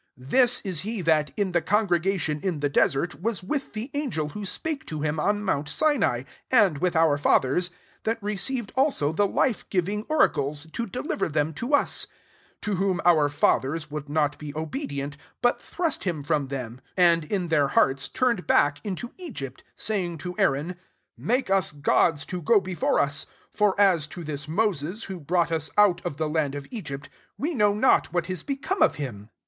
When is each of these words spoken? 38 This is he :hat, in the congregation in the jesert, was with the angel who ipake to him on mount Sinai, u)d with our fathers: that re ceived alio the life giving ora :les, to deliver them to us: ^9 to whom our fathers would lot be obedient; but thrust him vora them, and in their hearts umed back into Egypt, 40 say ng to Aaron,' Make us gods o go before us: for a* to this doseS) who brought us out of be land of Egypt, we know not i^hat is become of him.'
38 0.17 0.31
This 0.31 0.61
is 0.61 0.81
he 0.81 1.03
:hat, 1.03 1.29
in 1.37 1.51
the 1.51 1.61
congregation 1.61 2.39
in 2.41 2.59
the 2.61 2.71
jesert, 2.71 3.21
was 3.21 3.43
with 3.43 3.73
the 3.73 3.91
angel 3.93 4.29
who 4.29 4.39
ipake 4.41 4.83
to 4.85 5.01
him 5.01 5.19
on 5.19 5.43
mount 5.43 5.69
Sinai, 5.69 6.23
u)d 6.51 6.79
with 6.79 6.95
our 6.95 7.17
fathers: 7.17 7.69
that 8.01 8.17
re 8.19 8.33
ceived 8.35 8.71
alio 8.75 9.13
the 9.13 9.27
life 9.27 9.69
giving 9.69 10.01
ora 10.09 10.31
:les, 10.35 10.65
to 10.71 10.87
deliver 10.87 11.27
them 11.29 11.53
to 11.53 11.75
us: 11.75 12.07
^9 12.61 12.61
to 12.61 12.75
whom 12.77 12.99
our 13.05 13.29
fathers 13.29 13.91
would 13.91 14.09
lot 14.09 14.39
be 14.39 14.51
obedient; 14.55 15.17
but 15.39 15.61
thrust 15.61 16.03
him 16.05 16.23
vora 16.23 16.49
them, 16.49 16.81
and 16.97 17.23
in 17.25 17.49
their 17.49 17.67
hearts 17.67 18.09
umed 18.09 18.47
back 18.47 18.83
into 18.83 19.11
Egypt, 19.19 19.61
40 19.75 19.75
say 19.75 20.03
ng 20.03 20.17
to 20.17 20.35
Aaron,' 20.39 20.77
Make 21.15 21.51
us 21.51 21.71
gods 21.71 22.25
o 22.33 22.41
go 22.41 22.59
before 22.59 22.99
us: 22.99 23.27
for 23.51 23.75
a* 23.77 23.99
to 23.99 24.23
this 24.23 24.47
doseS) 24.47 25.03
who 25.03 25.19
brought 25.19 25.51
us 25.51 25.69
out 25.77 26.03
of 26.03 26.17
be 26.17 26.23
land 26.23 26.55
of 26.55 26.65
Egypt, 26.71 27.07
we 27.37 27.53
know 27.53 27.75
not 27.75 28.11
i^hat 28.11 28.31
is 28.31 28.41
become 28.41 28.81
of 28.81 28.95
him.' 28.95 29.29